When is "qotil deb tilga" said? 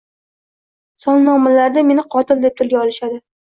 2.19-2.85